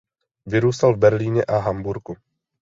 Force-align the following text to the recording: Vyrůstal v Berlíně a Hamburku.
Vyrůstal 0.45 0.93
v 0.95 0.99
Berlíně 0.99 1.43
a 1.45 1.57
Hamburku. 1.57 2.17